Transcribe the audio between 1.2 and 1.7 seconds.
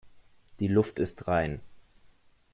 rein.